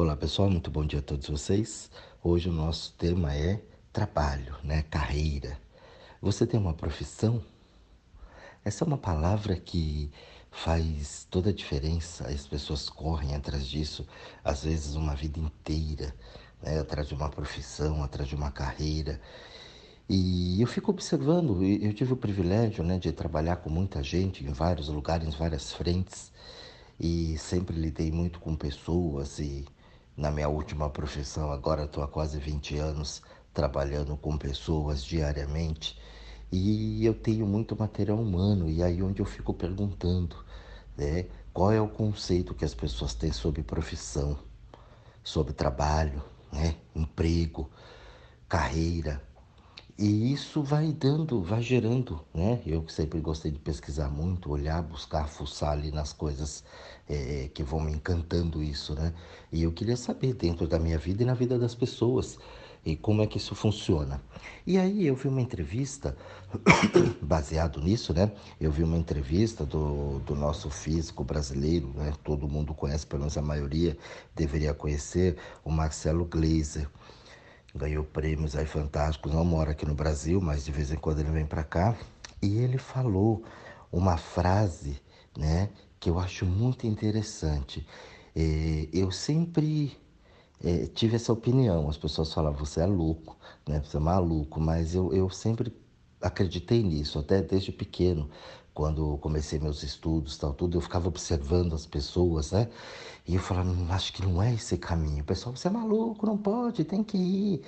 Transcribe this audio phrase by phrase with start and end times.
[0.00, 1.90] Olá pessoal, muito bom dia a todos vocês.
[2.22, 3.60] Hoje o nosso tema é
[3.92, 4.84] trabalho, né?
[4.88, 5.58] Carreira.
[6.22, 7.42] Você tem uma profissão?
[8.64, 10.08] Essa é uma palavra que
[10.52, 12.28] faz toda a diferença.
[12.28, 14.06] As pessoas correm atrás disso,
[14.44, 16.14] às vezes uma vida inteira,
[16.62, 16.78] né?
[16.78, 19.20] atrás de uma profissão, atrás de uma carreira.
[20.08, 24.52] E eu fico observando, eu tive o privilégio né, de trabalhar com muita gente em
[24.52, 26.30] vários lugares, em várias frentes,
[27.00, 29.66] e sempre lidei muito com pessoas e
[30.18, 33.22] na minha última profissão, agora estou há quase 20 anos
[33.54, 35.96] trabalhando com pessoas diariamente
[36.50, 38.68] e eu tenho muito material humano.
[38.68, 40.34] E aí onde eu fico perguntando,
[40.96, 44.36] né, qual é o conceito que as pessoas têm sobre profissão,
[45.22, 46.20] sobre trabalho,
[46.52, 47.70] né, emprego,
[48.48, 49.22] carreira,
[49.98, 52.62] e isso vai dando, vai gerando, né?
[52.64, 56.62] Eu que sempre gostei de pesquisar muito, olhar, buscar, fuçar ali nas coisas
[57.08, 59.12] é, que vão me encantando isso, né?
[59.50, 62.38] E eu queria saber dentro da minha vida e na vida das pessoas
[62.86, 64.22] e como é que isso funciona.
[64.64, 66.16] E aí eu vi uma entrevista,
[67.20, 68.30] baseado nisso, né?
[68.60, 72.12] Eu vi uma entrevista do, do nosso físico brasileiro, né?
[72.22, 73.98] Todo mundo conhece, pelo menos a maioria
[74.36, 76.88] deveria conhecer, o Marcelo Gleiser
[77.74, 81.30] ganhou prêmios aí fantásticos, não mora aqui no Brasil, mas de vez em quando ele
[81.30, 81.96] vem para cá.
[82.42, 83.44] E ele falou
[83.92, 85.00] uma frase,
[85.36, 87.86] né, que eu acho muito interessante.
[88.34, 89.96] É, eu sempre
[90.62, 91.88] é, tive essa opinião.
[91.88, 93.80] As pessoas falam, você é louco, né?
[93.84, 95.72] Você é maluco, mas eu, eu sempre
[96.20, 98.28] acreditei nisso, até desde pequeno
[98.78, 102.68] quando comecei meus estudos, tal, tudo, eu ficava observando as pessoas, né?
[103.26, 105.22] E eu falava, hum, acho que não é esse caminho.
[105.22, 107.62] O pessoal, você é maluco, não pode, tem que ir.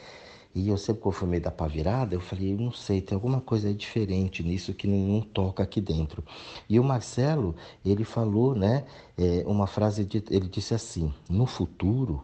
[0.55, 4.44] E eu sempre confirmei da pá virada, eu falei, não sei, tem alguma coisa diferente
[4.44, 6.22] nisso que não, não, toca aqui dentro.
[6.69, 8.84] E o Marcelo, ele falou, né,
[9.19, 12.22] é, uma frase, de, ele disse assim, no futuro,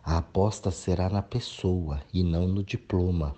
[0.00, 3.34] a aposta será na pessoa e não no diploma.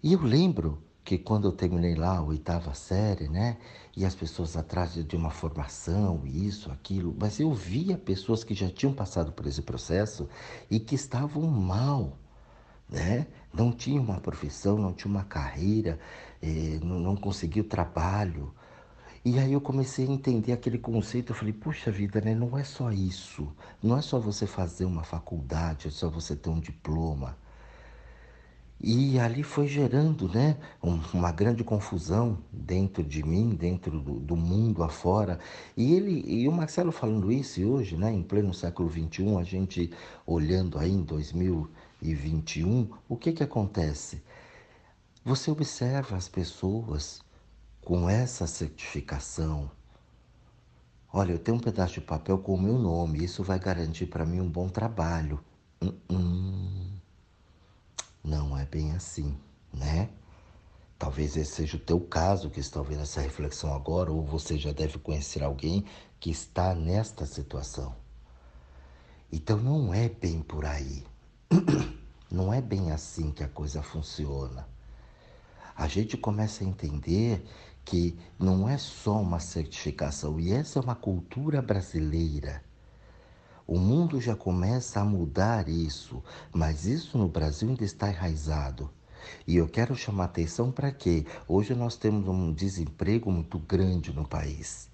[0.00, 0.78] E eu lembro
[1.10, 3.56] que quando eu terminei lá a oitava série, né?
[3.96, 8.70] E as pessoas atrás de uma formação, isso, aquilo, mas eu via pessoas que já
[8.70, 10.28] tinham passado por esse processo
[10.70, 12.16] e que estavam mal,
[12.88, 13.26] né?
[13.52, 15.98] Não tinham uma profissão, não tinham uma carreira,
[16.40, 18.54] eh, não, não conseguiam trabalho.
[19.24, 22.36] E aí eu comecei a entender aquele conceito, eu falei, puxa vida, né?
[22.36, 23.48] Não é só isso,
[23.82, 27.36] não é só você fazer uma faculdade, é só você ter um diploma.
[28.82, 30.56] E ali foi gerando né,
[31.12, 35.38] uma grande confusão dentro de mim, dentro do, do, mundo afora.
[35.76, 39.92] E ele e o Marcelo falando isso hoje, né, em pleno século XXI, a gente
[40.26, 44.22] olhando aí em 2021, o que, que acontece?
[45.22, 47.20] Você observa as pessoas
[47.82, 49.70] com essa certificação.
[51.12, 54.24] Olha, eu tenho um pedaço de papel com o meu nome, isso vai garantir para
[54.24, 55.38] mim um bom trabalho.
[55.82, 56.79] Hum, hum.
[58.22, 59.36] Não é bem assim,
[59.72, 60.10] né?
[60.98, 64.70] Talvez esse seja o teu caso que está ouvindo essa reflexão agora, ou você já
[64.70, 65.84] deve conhecer alguém
[66.20, 67.96] que está nesta situação.
[69.32, 71.04] Então não é bem por aí.
[72.30, 74.68] Não é bem assim que a coisa funciona.
[75.74, 77.44] A gente começa a entender
[77.84, 82.62] que não é só uma certificação, e essa é uma cultura brasileira
[83.70, 86.20] o mundo já começa a mudar isso,
[86.52, 88.90] mas isso no Brasil ainda está enraizado.
[89.46, 94.26] E eu quero chamar atenção para que hoje nós temos um desemprego muito grande no
[94.26, 94.90] país.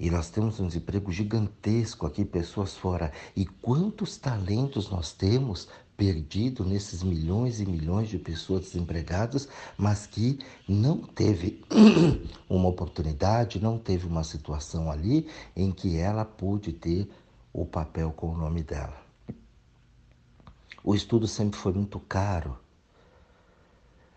[0.00, 3.12] E nós temos um desemprego gigantesco aqui, pessoas fora.
[3.36, 9.46] E quantos talentos nós temos perdido nesses milhões e milhões de pessoas desempregadas,
[9.76, 11.60] mas que não teve
[12.48, 17.10] uma oportunidade, não teve uma situação ali em que ela pôde ter
[17.52, 19.08] o papel com o nome dela.
[20.82, 22.58] O estudo sempre foi muito caro.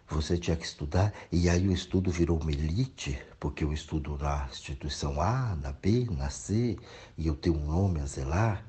[0.07, 4.47] Você tinha que estudar, e aí o estudo virou uma elite, porque eu estudo na
[4.49, 6.77] instituição A, na B, na C,
[7.17, 8.65] e eu tenho um nome a zelar,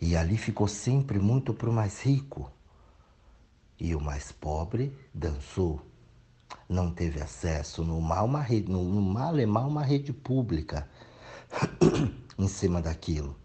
[0.00, 2.50] e ali ficou sempre muito para o mais rico.
[3.78, 5.80] E o mais pobre dançou.
[6.68, 10.88] Não teve acesso no mal, uma rede, no, mal é mal uma rede pública
[12.36, 13.37] em cima daquilo.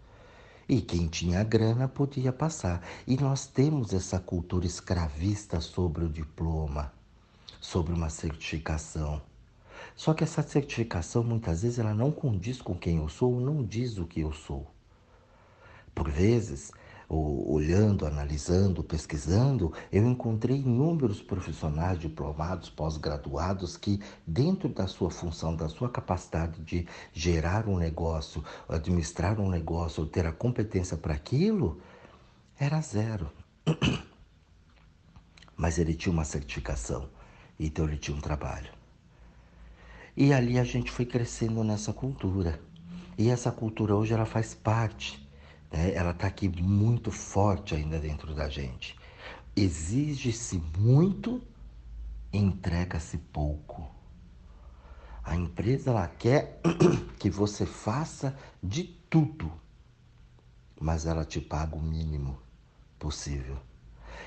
[0.68, 2.82] E quem tinha grana podia passar.
[3.06, 6.92] E nós temos essa cultura escravista sobre o diploma,
[7.60, 9.20] sobre uma certificação.
[9.94, 13.98] Só que essa certificação muitas vezes ela não condiz com quem eu sou, não diz
[13.98, 14.66] o que eu sou.
[15.94, 16.72] Por vezes,
[17.08, 25.68] olhando, analisando, pesquisando, eu encontrei inúmeros profissionais diplomados, pós-graduados que, dentro da sua função, da
[25.68, 31.80] sua capacidade de gerar um negócio, administrar um negócio, ou ter a competência para aquilo,
[32.58, 33.30] era zero.
[35.56, 37.08] Mas ele tinha uma certificação,
[37.58, 38.72] então ele tinha um trabalho.
[40.16, 42.60] E ali a gente foi crescendo nessa cultura.
[43.16, 45.23] E essa cultura hoje ela faz parte
[45.72, 45.94] né?
[45.94, 48.96] ela está aqui muito forte ainda dentro da gente.
[49.56, 51.42] Exige-se muito,
[52.32, 53.88] entrega-se pouco.
[55.22, 56.60] A empresa ela quer
[57.18, 59.50] que você faça de tudo,
[60.80, 62.38] mas ela te paga o mínimo
[62.98, 63.56] possível.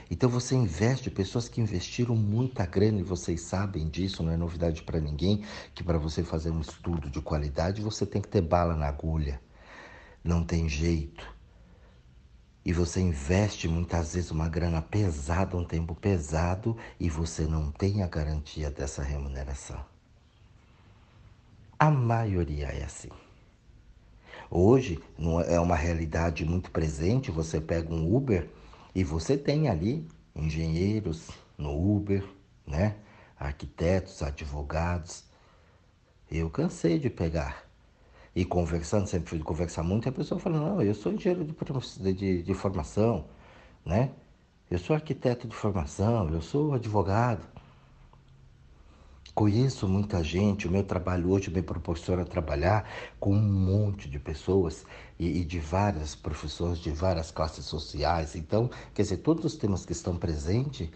[0.09, 4.81] Então você investe, pessoas que investiram muita grana e vocês sabem disso, não é novidade
[4.83, 5.43] para ninguém,
[5.75, 9.41] que para você fazer um estudo de qualidade você tem que ter bala na agulha.
[10.23, 11.37] Não tem jeito
[12.67, 18.03] e você investe muitas vezes uma grana pesada, um tempo pesado, e você não tem
[18.03, 19.79] a garantia dessa remuneração.
[21.79, 23.07] A maioria é assim.
[24.51, 25.01] Hoje
[25.47, 27.31] é uma realidade muito presente.
[27.31, 28.49] Você pega um Uber
[28.93, 30.05] e você tem ali
[30.35, 32.21] engenheiros no Uber,
[32.65, 32.97] né?
[33.39, 35.23] Arquitetos, advogados.
[36.29, 37.66] Eu cansei de pegar
[38.37, 42.43] e conversando, sempre fui conversar muito, a pessoa fala, não, eu sou engenheiro de, de,
[42.43, 43.25] de formação,
[43.83, 44.11] né?
[44.69, 47.43] Eu sou arquiteto de formação, eu sou advogado.
[49.33, 52.87] Conheço muita gente, o meu trabalho hoje me proporciona trabalhar
[53.19, 54.85] com um monte de pessoas
[55.17, 58.35] e, e, de várias profissões, de várias classes sociais.
[58.35, 60.91] Então, quer dizer, todos os temas que estão presentes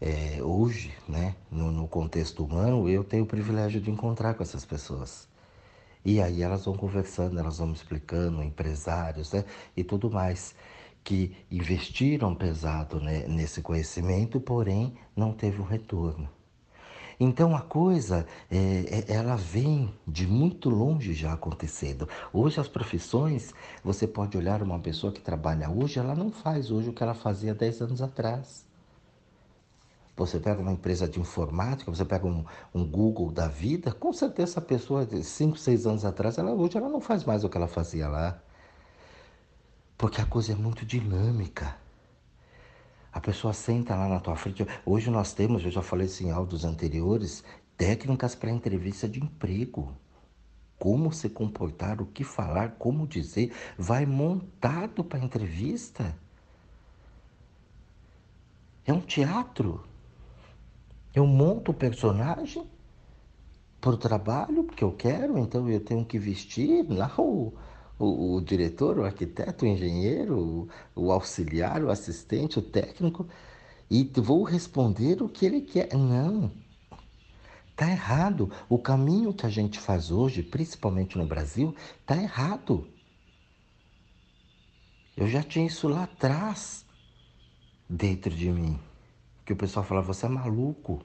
[0.00, 4.64] é, hoje, né, no, no contexto humano, eu tenho o privilégio de encontrar com essas
[4.64, 5.26] pessoas.
[6.08, 9.44] E aí elas vão conversando, elas vão me explicando, empresários né,
[9.76, 10.54] e tudo mais,
[11.02, 16.28] que investiram pesado né, nesse conhecimento, porém não teve um retorno.
[17.18, 22.08] Então a coisa, é, é, ela vem de muito longe já acontecendo.
[22.32, 26.90] Hoje as profissões, você pode olhar uma pessoa que trabalha hoje, ela não faz hoje
[26.90, 28.65] o que ela fazia 10 anos atrás.
[30.16, 32.42] Você pega uma empresa de informática, você pega um,
[32.74, 36.78] um Google da vida, com certeza essa pessoa de 5, 6 anos atrás, ela, hoje
[36.78, 38.40] ela não faz mais o que ela fazia lá.
[39.98, 41.76] Porque a coisa é muito dinâmica.
[43.12, 44.66] A pessoa senta lá na tua frente.
[44.86, 47.44] Hoje nós temos, eu já falei isso em áudios anteriores,
[47.76, 49.94] técnicas para entrevista de emprego.
[50.78, 56.14] Como se comportar, o que falar, como dizer, vai montado para entrevista.
[58.84, 59.84] É um teatro.
[61.16, 62.62] Eu monto o personagem
[63.80, 67.54] por trabalho, porque eu quero, então eu tenho que vestir lá o,
[67.98, 73.26] o, o diretor, o arquiteto, o engenheiro, o, o auxiliar, o assistente, o técnico,
[73.90, 75.88] e vou responder o que ele quer.
[75.94, 76.52] Não,
[77.70, 78.50] Está errado.
[78.68, 82.86] O caminho que a gente faz hoje, principalmente no Brasil, está errado.
[85.16, 86.84] Eu já tinha isso lá atrás,
[87.88, 88.78] dentro de mim
[89.46, 91.00] que o pessoal fala, você é maluco.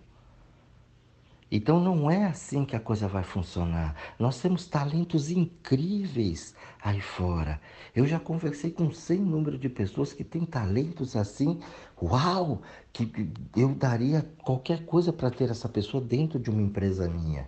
[1.52, 3.96] Então não é assim que a coisa vai funcionar.
[4.18, 7.62] Nós temos talentos incríveis aí fora.
[7.94, 11.60] Eu já conversei com sem número de pessoas que têm talentos assim,
[12.02, 12.62] uau,
[12.92, 17.48] que eu daria qualquer coisa para ter essa pessoa dentro de uma empresa minha.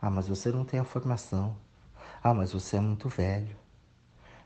[0.00, 1.56] Ah, mas você não tem a formação.
[2.22, 3.56] Ah, mas você é muito velho.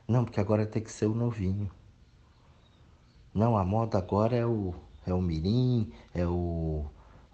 [0.07, 1.71] Não, porque agora tem que ser o novinho.
[3.33, 4.73] Não, a moda agora é o
[5.05, 6.85] é o Mirim, é o.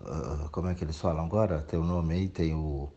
[0.01, 1.61] Uh, como é que eles falam agora?
[1.61, 2.91] Tem o nome aí, tem o,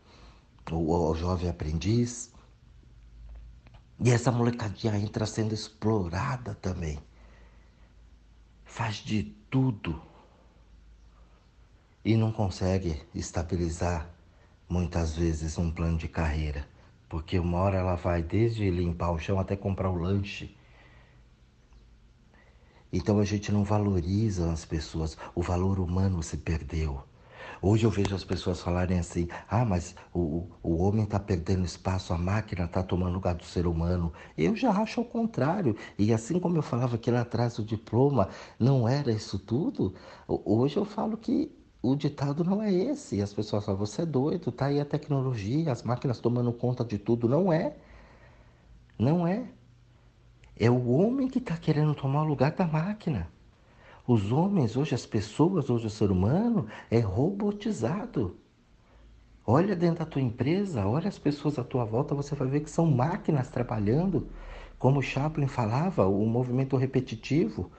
[0.71, 2.33] o, o Jovem Aprendiz.
[3.99, 6.99] E essa molecadinha entra sendo explorada também.
[8.65, 10.01] Faz de tudo.
[12.03, 14.09] E não consegue estabilizar
[14.67, 16.67] muitas vezes um plano de carreira.
[17.07, 20.55] Porque uma hora ela vai desde limpar o chão até comprar o lanche
[22.91, 27.03] então a gente não valoriza as pessoas, o valor humano se perdeu.
[27.61, 32.13] Hoje eu vejo as pessoas falarem assim: ah, mas o, o homem está perdendo espaço,
[32.13, 34.13] a máquina está tomando lugar do ser humano.
[34.37, 35.75] Eu já acho o contrário.
[35.97, 39.93] E assim como eu falava que lá atrás o diploma não era isso tudo,
[40.27, 41.51] hoje eu falo que
[41.81, 43.21] o ditado não é esse.
[43.21, 46.97] As pessoas falam: você é doido, tá aí a tecnologia, as máquinas tomando conta de
[46.97, 47.27] tudo.
[47.27, 47.75] Não é.
[48.97, 49.45] Não é.
[50.57, 53.29] É o homem que está querendo tomar o lugar da máquina.
[54.07, 58.37] Os homens, hoje, as pessoas, hoje, o ser humano é robotizado.
[59.45, 62.69] Olha dentro da tua empresa, olha as pessoas à tua volta, você vai ver que
[62.69, 64.27] são máquinas trabalhando.
[64.79, 67.71] Como Chaplin falava, o movimento repetitivo.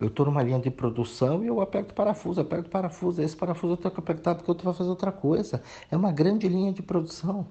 [0.00, 3.22] Eu estou numa linha de produção e eu aperto parafuso, aperto parafuso.
[3.22, 5.62] Esse parafuso eu tenho que apertar porque eu vou fazer outra coisa.
[5.90, 7.46] É uma grande linha de produção.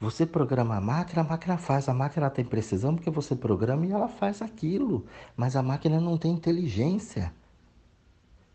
[0.00, 1.88] Você programa a máquina, a máquina faz.
[1.88, 5.04] A máquina tem precisão porque você programa e ela faz aquilo.
[5.36, 7.32] Mas a máquina não tem inteligência.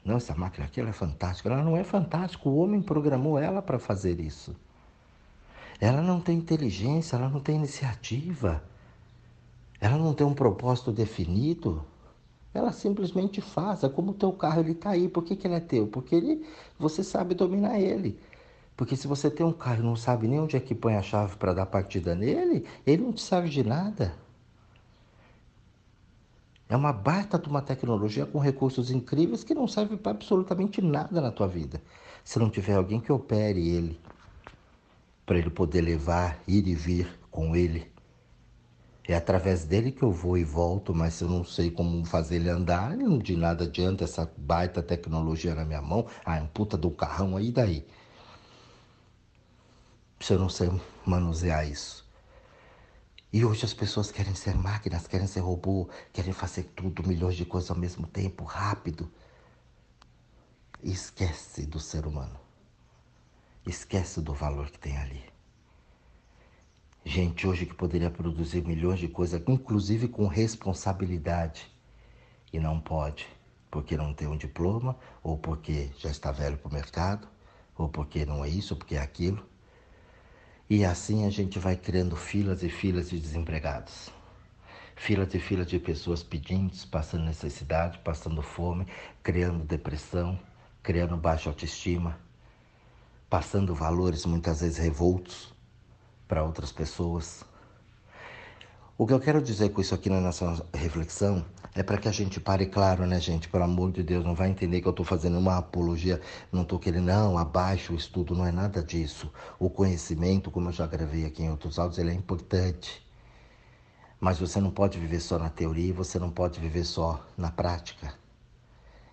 [0.06, 1.50] Não, essa máquina aqui ela é fantástica.
[1.50, 2.48] Ela não é fantástica.
[2.48, 4.56] O homem programou ela para fazer isso.
[5.82, 8.64] Ela não tem inteligência, ela não tem iniciativa.
[9.82, 11.84] Ela não tem um propósito definido.
[12.54, 13.84] Ela simplesmente faz.
[13.84, 15.10] É como o teu carro, ele está aí.
[15.10, 15.88] Por que, que ele é teu?
[15.88, 16.46] Porque ele,
[16.80, 18.18] você sabe dominar ele.
[18.76, 21.02] Porque se você tem um carro e não sabe nem onde é que põe a
[21.02, 24.16] chave para dar partida nele, ele não te serve de nada.
[26.68, 31.22] É uma baita de uma tecnologia com recursos incríveis que não serve para absolutamente nada
[31.22, 31.80] na tua vida.
[32.24, 34.00] Se não tiver alguém que opere ele,
[35.26, 37.92] para ele poder levar, ir e vir com ele.
[39.08, 42.38] É através dele que eu vou e volto, mas se eu não sei como fazer
[42.38, 46.08] ele andar, de nada adianta essa baita tecnologia na minha mão.
[46.26, 47.86] Ah, é um puta do carrão aí daí.
[50.24, 50.72] Se eu não sei
[51.06, 52.10] manusear isso.
[53.34, 57.44] E hoje as pessoas querem ser máquinas, querem ser robô, querem fazer tudo, milhões de
[57.44, 59.12] coisas ao mesmo tempo, rápido.
[60.82, 62.40] E esquece do ser humano.
[63.66, 65.26] Esquece do valor que tem ali.
[67.04, 71.70] Gente hoje que poderia produzir milhões de coisas, inclusive com responsabilidade,
[72.54, 73.28] e não pode,
[73.70, 77.28] porque não tem um diploma, ou porque já está velho para o mercado,
[77.78, 79.52] ou porque não é isso, porque é aquilo.
[80.76, 84.10] E assim a gente vai criando filas e filas de desempregados.
[84.96, 88.88] Filas e filas de pessoas pedindo, passando necessidade, passando fome,
[89.22, 90.40] criando depressão,
[90.82, 92.18] criando baixa autoestima,
[93.30, 95.54] passando valores muitas vezes revoltos
[96.28, 97.46] para outras pessoas.
[99.04, 101.44] O que eu quero dizer com isso aqui na nossa reflexão
[101.76, 103.50] é para que a gente pare claro, né, gente?
[103.50, 106.80] Pelo amor de Deus, não vai entender que eu estou fazendo uma apologia, não estou
[106.80, 109.30] querendo, não, abaixo o estudo, não é nada disso.
[109.60, 113.06] O conhecimento, como eu já gravei aqui em outros áudios, ele é importante.
[114.22, 118.14] Mas você não pode viver só na teoria, você não pode viver só na prática.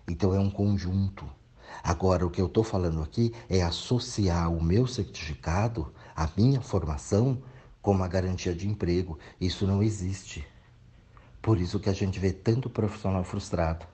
[0.07, 1.29] Então é um conjunto.
[1.83, 7.43] Agora, o que eu estou falando aqui é associar o meu certificado, a minha formação,
[7.81, 9.17] com uma garantia de emprego.
[9.39, 10.45] Isso não existe.
[11.41, 13.85] Por isso que a gente vê tanto profissional frustrado.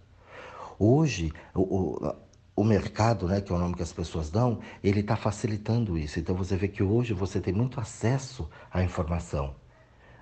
[0.77, 2.15] Hoje, o, o,
[2.55, 6.19] o mercado, né, que é o nome que as pessoas dão, ele está facilitando isso.
[6.19, 9.55] Então você vê que hoje você tem muito acesso à informação.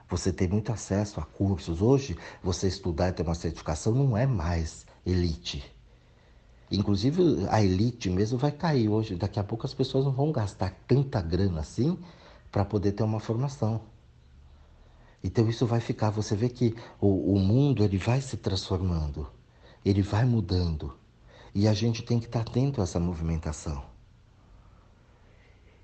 [0.07, 1.81] Você tem muito acesso a cursos.
[1.81, 5.63] Hoje, você estudar e ter uma certificação não é mais elite.
[6.71, 9.15] Inclusive a elite mesmo vai cair hoje.
[9.15, 11.97] Daqui a pouco as pessoas não vão gastar tanta grana assim
[12.55, 13.81] para poder ter uma formação.
[15.21, 16.09] Então isso vai ficar.
[16.11, 19.27] Você vê que o, o mundo ele vai se transformando,
[19.83, 20.97] ele vai mudando
[21.53, 23.83] e a gente tem que estar atento a essa movimentação.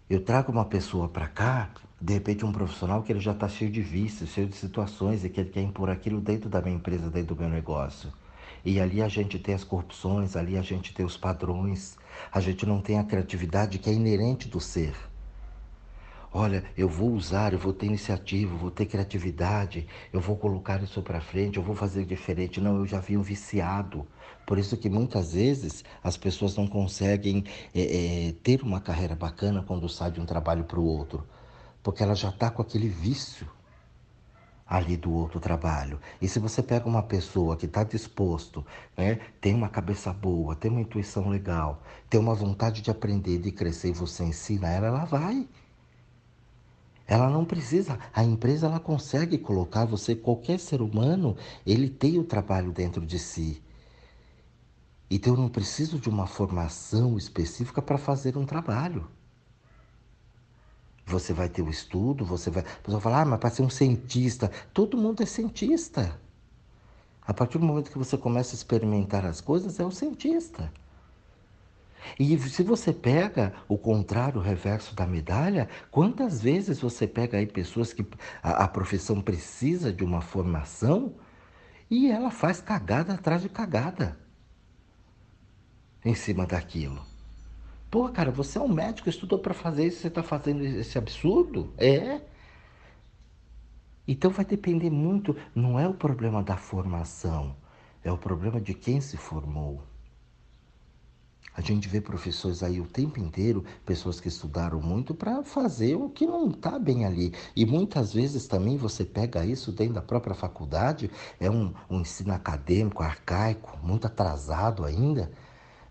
[0.10, 3.70] Eu trago uma pessoa para cá, de repente um profissional que ele já está cheio
[3.70, 7.10] de vícios, cheio de situações e que ele quer impor aquilo dentro da minha empresa,
[7.10, 8.14] dentro do meu negócio.
[8.64, 11.98] E ali a gente tem as corrupções, ali a gente tem os padrões,
[12.32, 15.11] a gente não tem a criatividade que é inerente do ser.
[16.34, 20.82] Olha, eu vou usar, eu vou ter iniciativa, eu vou ter criatividade, eu vou colocar
[20.82, 22.62] isso para frente, eu vou fazer diferente.
[22.62, 24.08] Não, eu já vi um viciado.
[24.46, 27.44] Por isso que muitas vezes as pessoas não conseguem
[27.76, 31.28] é, é, ter uma carreira bacana quando sai de um trabalho para o outro,
[31.84, 33.48] porque ela já está com aquele vício
[34.66, 36.00] ali do outro trabalho.
[36.22, 38.66] E se você pega uma pessoa que está disposto,
[38.98, 43.52] né, tem uma cabeça boa, tem uma intuição legal, tem uma vontade de aprender, de
[43.52, 45.46] crescer e você ensina ela, ela vai.
[47.12, 52.24] Ela não precisa, a empresa ela consegue colocar você, qualquer ser humano, ele tem o
[52.24, 53.62] trabalho dentro de si.
[55.10, 59.10] Então eu não preciso de uma formação específica para fazer um trabalho.
[61.06, 62.64] Você vai ter o estudo, você vai.
[62.64, 66.18] A pessoa fala, ah, mas para ser um cientista, todo mundo é cientista.
[67.22, 70.72] A partir do momento que você começa a experimentar as coisas, é o cientista.
[72.20, 77.46] E se você pega o contrário, o reverso da medalha, quantas vezes você pega aí
[77.46, 78.06] pessoas que
[78.42, 81.16] a, a profissão precisa de uma formação
[81.90, 84.18] e ela faz cagada atrás de cagada
[86.04, 87.02] em cima daquilo.
[87.90, 91.74] Pô, cara, você é um médico, estudou para fazer isso, você está fazendo esse absurdo?
[91.78, 92.22] É.
[94.08, 97.56] Então vai depender muito, não é o problema da formação,
[98.04, 99.84] é o problema de quem se formou.
[101.54, 106.10] A gente vê professores aí o tempo inteiro, pessoas que estudaram muito para fazer o
[106.10, 107.34] que não está bem ali.
[107.54, 112.34] E muitas vezes também você pega isso dentro da própria faculdade, é um, um ensino
[112.34, 115.30] acadêmico arcaico, muito atrasado ainda,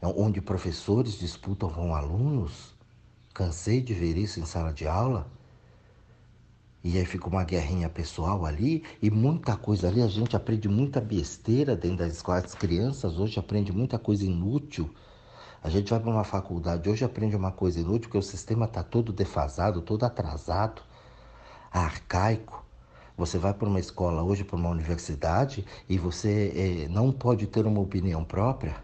[0.00, 2.74] é onde professores disputam com alunos.
[3.34, 5.30] Cansei de ver isso em sala de aula.
[6.82, 10.00] E aí fica uma guerrinha pessoal ali e muita coisa ali.
[10.00, 12.46] A gente aprende muita besteira dentro das escolas.
[12.46, 14.90] As crianças hoje aprendem muita coisa inútil.
[15.62, 18.82] A gente vai para uma faculdade hoje aprende uma coisa inútil porque o sistema está
[18.82, 20.82] todo defasado, todo atrasado,
[21.70, 22.64] arcaico.
[23.16, 27.66] Você vai para uma escola hoje, para uma universidade, e você é, não pode ter
[27.66, 28.76] uma opinião própria.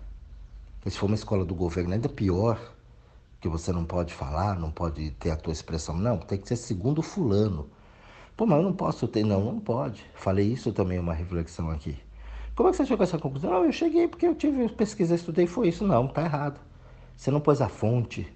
[0.87, 2.61] Se for uma escola do governo, ainda pior,
[3.40, 5.97] que você não pode falar, não pode ter a tua expressão.
[5.97, 7.71] Não, tem que ser segundo fulano.
[8.37, 9.25] Pô, mas eu não posso ter.
[9.25, 10.04] Não, não pode.
[10.14, 11.99] Falei isso também, uma reflexão aqui.
[12.57, 13.51] Como é que você chegou a essa conclusão?
[13.51, 15.87] Não, eu cheguei porque eu tive pesquisa, estudei, foi isso.
[15.87, 16.59] Não, tá errado.
[17.15, 18.27] Você não pôs a fonte.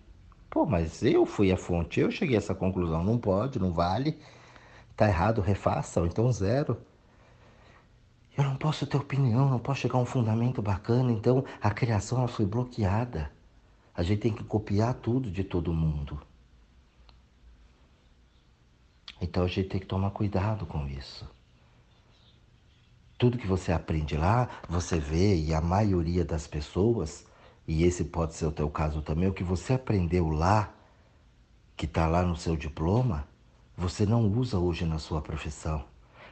[0.51, 3.03] Pô, mas eu fui a fonte, eu cheguei a essa conclusão.
[3.03, 4.19] Não pode, não vale.
[4.95, 6.77] Tá errado, refaça, ou então zero.
[8.37, 12.19] Eu não posso ter opinião, não posso chegar a um fundamento bacana, então a criação
[12.19, 13.33] ela foi bloqueada.
[13.95, 16.21] A gente tem que copiar tudo de todo mundo.
[19.21, 21.27] Então a gente tem que tomar cuidado com isso.
[23.21, 27.27] Tudo que você aprende lá, você vê, e a maioria das pessoas,
[27.69, 30.73] e esse pode ser o teu caso também, o que você aprendeu lá,
[31.77, 33.29] que está lá no seu diploma,
[33.77, 35.85] você não usa hoje na sua profissão.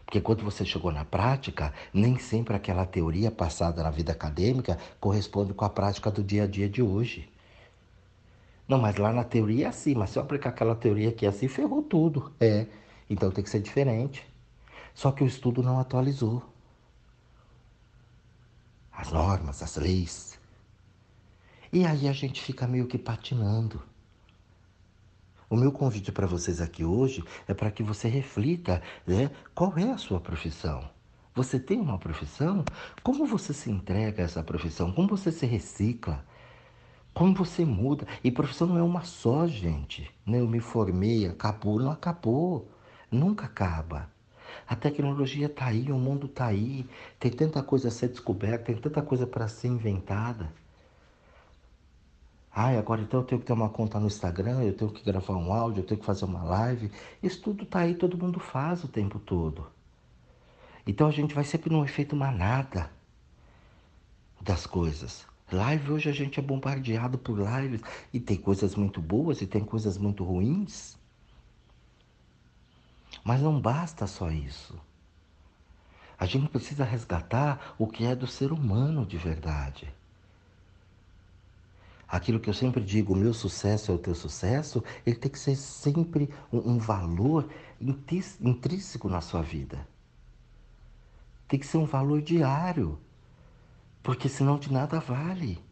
[0.07, 5.53] Porque quando você chegou na prática, nem sempre aquela teoria passada na vida acadêmica corresponde
[5.53, 7.29] com a prática do dia a dia de hoje.
[8.67, 11.49] Não, mas lá na teoria é assim, mas se eu aplicar aquela teoria aqui assim,
[11.49, 12.33] ferrou tudo.
[12.41, 12.65] É,
[13.11, 14.27] então tem que ser diferente.
[14.95, 16.43] Só que o estudo não atualizou.
[18.99, 20.41] As normas, as leis.
[21.73, 23.81] E aí a gente fica meio que patinando.
[25.49, 29.93] O meu convite para vocês aqui hoje é para que você reflita né, qual é
[29.93, 30.91] a sua profissão.
[31.33, 32.65] Você tem uma profissão?
[33.01, 34.91] Como você se entrega a essa profissão?
[34.91, 36.27] Como você se recicla?
[37.15, 38.05] Como você muda?
[38.25, 40.11] E profissão não é uma só, gente.
[40.27, 40.41] Né?
[40.41, 42.69] Eu me formei, acabou, não acabou.
[43.13, 44.11] Nunca acaba.
[44.67, 46.87] A tecnologia está aí, o mundo está aí.
[47.19, 50.53] Tem tanta coisa a ser descoberta, tem tanta coisa para ser inventada.
[52.61, 55.37] Ai, agora então eu tenho que ter uma conta no Instagram, eu tenho que gravar
[55.37, 56.91] um áudio, eu tenho que fazer uma live.
[57.23, 59.67] Isso tudo está aí, todo mundo faz o tempo todo.
[60.85, 62.91] Então a gente vai sempre num efeito manada
[64.41, 65.25] das coisas.
[65.53, 67.81] Live hoje a gente é bombardeado por lives
[68.13, 70.98] e tem coisas muito boas e tem coisas muito ruins.
[73.25, 74.79] Mas não basta só isso.
[76.19, 79.93] A gente precisa resgatar o que é do ser humano de verdade.
[82.09, 85.39] Aquilo que eu sempre digo, o meu sucesso é o teu sucesso, ele tem que
[85.39, 87.49] ser sempre um, um valor
[87.81, 89.87] intrínseco na sua vida.
[91.47, 92.99] Tem que ser um valor diário
[94.03, 95.63] porque senão de nada vale.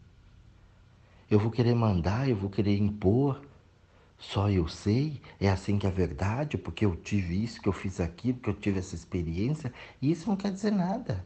[1.30, 3.40] Eu vou querer mandar, eu vou querer impor.
[4.18, 7.72] Só eu sei, é assim que é a verdade, porque eu tive isso, que eu
[7.72, 11.24] fiz aquilo, que eu tive essa experiência, e isso não quer dizer nada.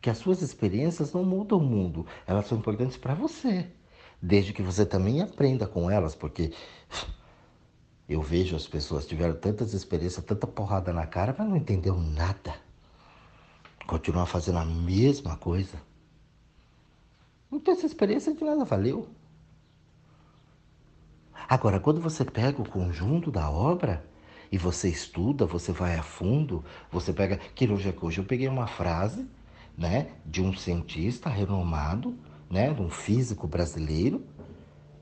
[0.00, 3.66] Que as suas experiências não mudam o mundo, elas são importantes para você,
[4.20, 6.52] desde que você também aprenda com elas, porque
[8.08, 12.54] eu vejo as pessoas tiveram tantas experiências, tanta porrada na cara, mas não entendeu nada.
[13.86, 15.80] Continuam fazendo a mesma coisa.
[17.52, 19.08] Então essa experiência de nada valeu.
[21.48, 24.04] Agora, quando você pega o conjunto da obra
[24.50, 27.38] e você estuda, você vai a fundo, você pega.
[27.54, 29.26] Que hoje, hoje eu peguei uma frase
[29.76, 32.14] né, de um cientista renomado,
[32.50, 34.24] né, de um físico brasileiro.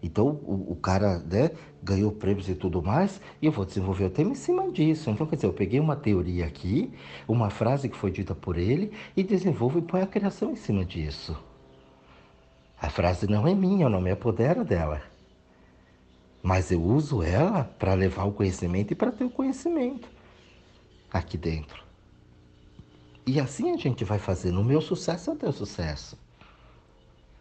[0.02, 1.52] Então o, o cara né,
[1.82, 5.10] ganhou prêmios e tudo mais, e eu vou desenvolver o tema em cima disso.
[5.10, 6.92] Então, quer dizer, eu peguei uma teoria aqui,
[7.28, 10.84] uma frase que foi dita por ele, e desenvolvo e põe a criação em cima
[10.84, 11.36] disso.
[12.80, 15.11] A frase não é minha, eu não me apodero dela.
[16.42, 20.08] Mas eu uso ela para levar o conhecimento e para ter o conhecimento
[21.12, 21.82] aqui dentro.
[23.24, 24.60] E assim a gente vai fazendo.
[24.60, 26.18] O meu sucesso é o teu sucesso.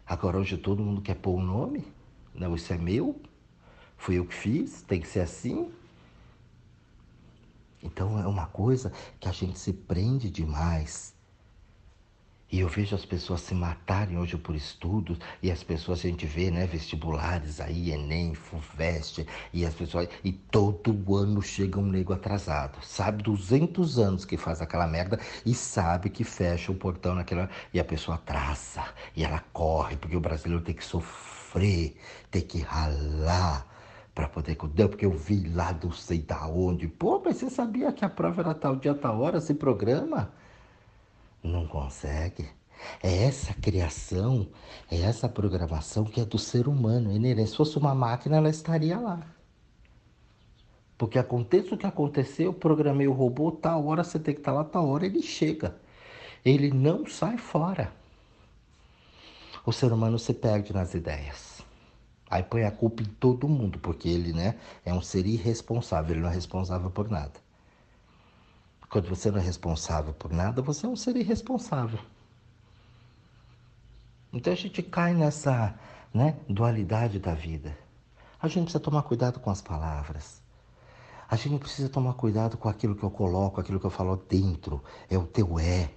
[0.06, 1.84] Agora hoje todo mundo quer pôr o um nome.
[2.32, 3.20] Não, isso é meu.
[3.96, 5.72] Fui eu que fiz, tem que ser assim.
[7.82, 11.14] Então é uma coisa que a gente se prende demais
[12.52, 16.26] e eu vejo as pessoas se matarem hoje por estudos, e as pessoas, a gente
[16.26, 22.12] vê, né, vestibulares aí, Enem, FUVEST, e as pessoas, e todo ano chega um nego
[22.12, 27.48] atrasado, sabe 200 anos que faz aquela merda e sabe que fecha o portão naquela,
[27.72, 28.84] e a pessoa atrasa,
[29.16, 31.96] e ela corre, porque o brasileiro tem que sofrer
[32.30, 33.66] ter que ralar
[34.14, 36.86] para poder cuidar, porque eu vi lá não sei da onde.
[36.86, 40.30] Pô, mas você sabia que a prova era tal dia, tal hora, se programa?
[41.42, 42.48] Não consegue.
[43.02, 44.48] É essa criação,
[44.90, 47.10] é essa programação que é do ser humano.
[47.46, 49.26] Se fosse uma máquina, ela estaria lá.
[50.96, 54.52] Porque aconteça o que acontecer, eu programei o robô, tal hora você tem que estar
[54.52, 55.76] lá, tal hora ele chega.
[56.44, 57.92] Ele não sai fora.
[59.64, 61.62] O ser humano se perde nas ideias.
[62.28, 66.20] Aí põe a culpa em todo mundo, porque ele né, é um ser irresponsável, ele
[66.22, 67.32] não é responsável por nada.
[68.92, 71.98] Quando você não é responsável por nada, você é um ser irresponsável.
[74.30, 75.74] Então a gente cai nessa
[76.12, 77.74] né, dualidade da vida.
[78.38, 80.42] A gente precisa tomar cuidado com as palavras.
[81.26, 84.84] A gente precisa tomar cuidado com aquilo que eu coloco, aquilo que eu falo dentro.
[85.08, 85.88] É o teu é.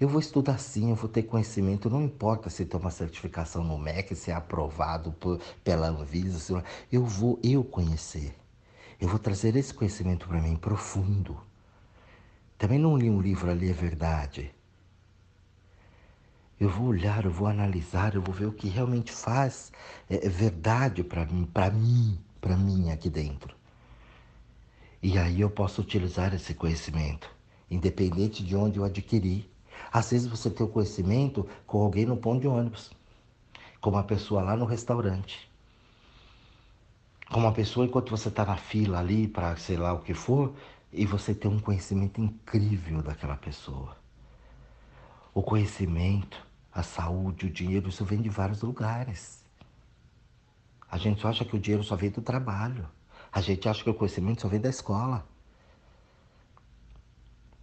[0.00, 3.78] Eu vou estudar sim, eu vou ter conhecimento, não importa se tem uma certificação no
[3.78, 6.52] MEC, se é aprovado por, pela Anvisa, se
[6.90, 8.36] eu vou eu conhecer.
[9.00, 11.51] Eu vou trazer esse conhecimento para mim profundo.
[12.62, 14.54] Também não li um livro ali, é verdade.
[16.60, 19.72] Eu vou olhar, eu vou analisar, eu vou ver o que realmente faz
[20.08, 23.52] é, é verdade para mim, para mim, para mim aqui dentro.
[25.02, 27.28] E aí eu posso utilizar esse conhecimento,
[27.68, 29.50] independente de onde eu adquiri.
[29.92, 32.92] Às vezes você tem o conhecimento com alguém no ponto de ônibus,
[33.80, 35.50] com uma pessoa lá no restaurante,
[37.28, 40.54] com uma pessoa enquanto você está na fila ali para sei lá o que for,
[40.92, 43.96] e você tem um conhecimento incrível daquela pessoa.
[45.32, 49.42] O conhecimento, a saúde, o dinheiro, isso vem de vários lugares.
[50.90, 52.86] A gente acha que o dinheiro só vem do trabalho.
[53.32, 55.26] A gente acha que o conhecimento só vem da escola.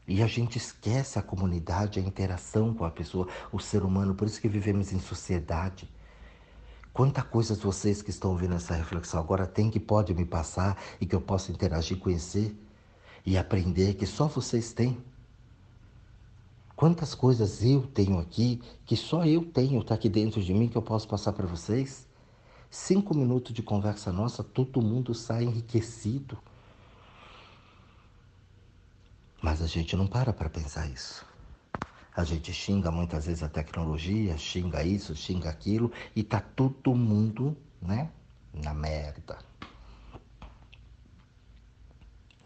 [0.08, 4.28] E a gente esquece a comunidade, a interação com a pessoa, o ser humano, por
[4.28, 5.88] isso que vivemos em sociedade.
[6.92, 11.06] Quanta coisas vocês que estão ouvindo essa reflexão agora têm que pode me passar e
[11.06, 12.58] que eu posso interagir, conhecer
[13.26, 14.98] e aprender que só vocês têm.
[16.76, 20.78] Quantas coisas eu tenho aqui que só eu tenho, está aqui dentro de mim que
[20.78, 22.08] eu posso passar para vocês?
[22.70, 26.38] Cinco minutos de conversa nossa, todo mundo sai enriquecido.
[29.42, 31.26] Mas a gente não para para pensar isso.
[32.16, 37.56] A gente xinga muitas vezes a tecnologia, xinga isso, xinga aquilo, e tá todo mundo,
[37.82, 38.10] né,
[38.54, 39.49] na merda.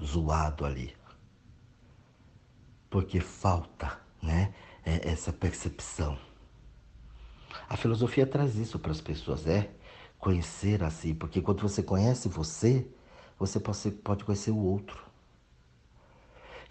[0.02, 0.96] Zoado ali.
[2.90, 4.54] Porque falta, né,
[4.86, 6.18] é essa percepção.
[7.68, 9.70] A filosofia traz isso para as pessoas, é
[10.20, 12.88] conhecer a si, porque quando você conhece você,
[13.38, 13.60] você
[13.92, 15.04] pode conhecer o outro.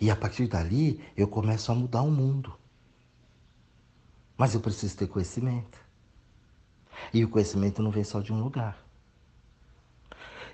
[0.01, 2.57] E a partir dali eu começo a mudar o mundo.
[4.37, 5.79] Mas eu preciso ter conhecimento.
[7.13, 8.77] E o conhecimento não vem só de um lugar.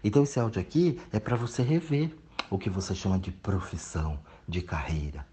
[0.03, 2.15] Então esse áudio aqui é para você rever
[2.51, 5.27] o que você chama de profissão, de carreira.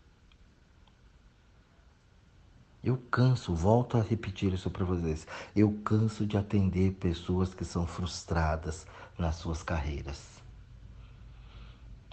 [2.84, 5.26] Eu canso, volto a repetir isso para vocês.
[5.56, 8.86] Eu canso de atender pessoas que são frustradas
[9.18, 10.35] nas suas carreiras.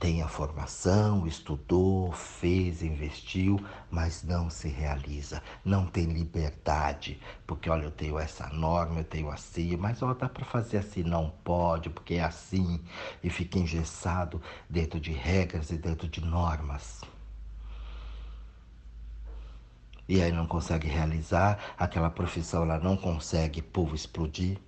[0.02, 7.84] Tem a formação, estudou, fez, investiu, mas não se realiza, não tem liberdade, porque olha,
[7.84, 11.88] eu tenho essa norma, eu tenho assim, mas olha, dá para fazer assim, não pode,
[11.88, 12.80] porque é assim,
[13.22, 17.02] e fica engessado dentro de regras e dentro de normas
[20.08, 24.58] e aí não consegue realizar, aquela profissão ela não consegue, povo, explodir,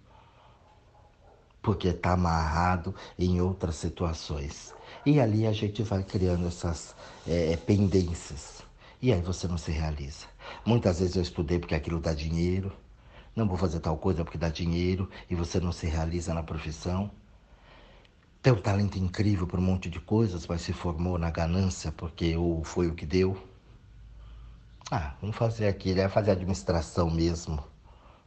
[1.61, 4.74] porque está amarrado em outras situações.
[5.05, 6.95] E ali a gente vai criando essas
[7.27, 8.63] é, pendências.
[9.01, 10.27] E aí você não se realiza.
[10.65, 12.73] Muitas vezes eu estudei porque aquilo dá dinheiro,
[13.37, 17.11] não vou fazer tal coisa porque dá dinheiro e você não se realiza na profissão.
[18.41, 22.37] Tem um talento incrível para um monte de coisas, mas se formou na ganância porque
[22.37, 23.37] ou foi o que deu.
[24.91, 26.09] Ah, vamos fazer aqui, né?
[26.09, 27.63] Fazer administração mesmo,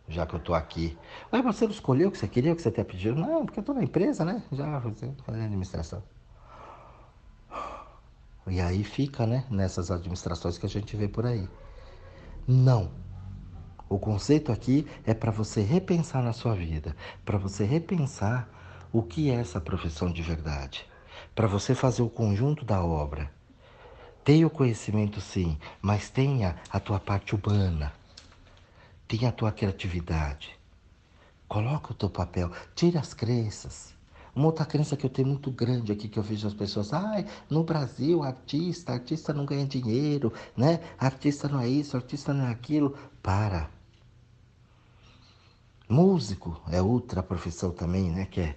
[0.07, 0.97] já que eu tô aqui.
[1.31, 3.15] Mas você não escolheu o que você queria, o que você tinha pedido?
[3.15, 4.43] Não, porque eu tô na empresa, né?
[4.51, 6.03] Já fazer administração.
[8.49, 9.45] E aí fica, né?
[9.49, 11.47] Nessas administrações que a gente vê por aí.
[12.47, 12.91] Não.
[13.89, 18.49] O conceito aqui é para você repensar na sua vida, para você repensar
[18.91, 20.85] o que é essa profissão de verdade,
[21.33, 23.31] para você fazer o conjunto da obra
[24.27, 27.93] Tenha o conhecimento sim, mas tenha a tua parte humana.
[29.07, 30.49] Tenha a tua criatividade.
[31.47, 33.95] Coloca o teu papel, tira as crenças.
[34.37, 37.25] Uma outra crença que eu tenho muito grande aqui, que eu vejo as pessoas, ai,
[37.49, 40.79] no Brasil, artista, artista não ganha dinheiro, né?
[40.99, 42.95] Artista não é isso, artista não é aquilo.
[43.23, 43.67] Para.
[45.89, 48.27] Músico é outra profissão também, né?
[48.27, 48.55] Que é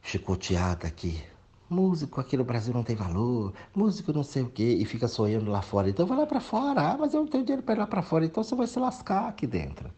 [0.00, 1.20] chicoteada aqui.
[1.68, 5.50] Músico aqui no Brasil não tem valor, músico não sei o quê, e fica sonhando
[5.50, 5.90] lá fora.
[5.90, 6.92] Então vai lá para fora.
[6.92, 8.24] Ah, mas eu não tenho dinheiro para ir lá para fora.
[8.24, 9.90] Então você vai se lascar aqui dentro.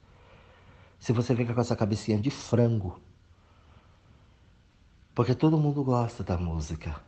[0.98, 2.98] Se você fica com essa cabecinha de frango.
[5.14, 7.00] Porque todo mundo gosta da música.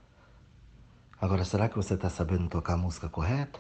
[1.20, 3.58] Agora, será que você está sabendo tocar a música correta?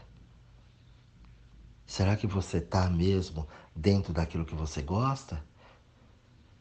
[1.84, 5.42] Será que você está mesmo dentro daquilo que você gosta?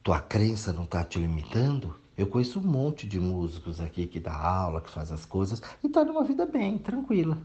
[0.02, 2.00] Tua crença não está te limitando?
[2.17, 5.88] Eu conheço um monte de músicos aqui que dá aula, que faz as coisas e
[5.88, 7.38] está numa vida bem, tranquila.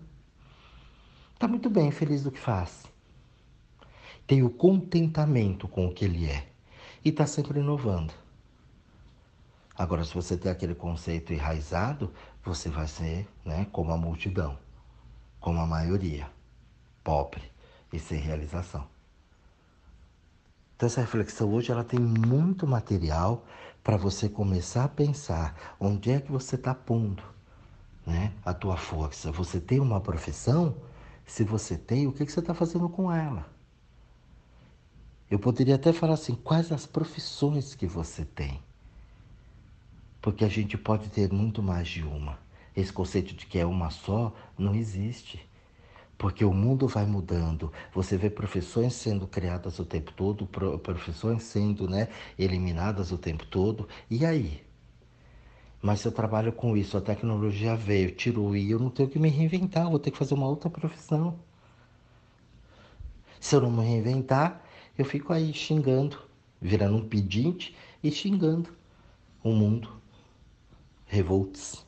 [1.35, 2.87] Está muito bem, feliz do que faz.
[4.27, 6.49] Tem o contentamento com o que ele é
[7.05, 8.15] e está sempre inovando.
[9.77, 12.13] Agora, se você tem aquele conceito enraizado,
[12.45, 14.59] você vai ser né, como a multidão,
[15.39, 16.31] como a maioria,
[17.03, 17.51] pobre
[17.93, 18.87] e sem realização.
[20.77, 23.45] Então essa reflexão hoje ela tem muito material
[23.83, 27.23] para você começar a pensar onde é que você está pondo
[28.07, 29.31] né, a tua força.
[29.33, 30.77] Você tem uma profissão?
[31.27, 33.47] Se você tem, o que, que você está fazendo com ela?
[35.31, 38.61] Eu poderia até falar assim, quais as profissões que você tem?
[40.21, 42.39] Porque a gente pode ter muito mais de uma.
[42.77, 45.41] Esse conceito de que é uma só não existe
[46.21, 47.73] porque o mundo vai mudando.
[47.95, 50.47] Você vê profissões sendo criadas o tempo todo,
[50.83, 53.89] profissões sendo né, eliminadas o tempo todo.
[54.11, 54.63] E aí?
[55.81, 59.19] Mas se eu trabalho com isso, a tecnologia veio, tirou e eu não tenho que
[59.19, 61.39] me reinventar, vou ter que fazer uma outra profissão.
[63.41, 64.63] Se eu não me reinventar,
[64.99, 66.19] eu fico aí xingando,
[66.61, 68.69] virando um pedinte e xingando
[69.43, 70.00] o mundo.
[71.13, 71.85] Revoltos.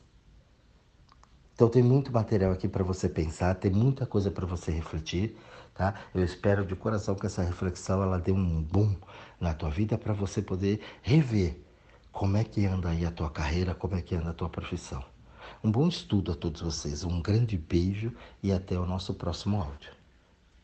[1.53, 5.37] Então tem muito material aqui para você pensar, tem muita coisa para você refletir,
[5.73, 5.93] tá?
[6.13, 8.93] Eu espero de coração que essa reflexão ela dê um boom
[9.39, 11.57] na tua vida para você poder rever
[12.11, 15.01] como é que anda aí a tua carreira, como é que anda a tua profissão.
[15.63, 18.11] Um bom estudo a todos vocês, um grande beijo
[18.43, 20.02] e até o nosso próximo áudio.